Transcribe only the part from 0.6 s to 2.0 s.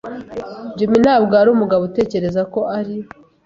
Jim ntabwo ari umugabo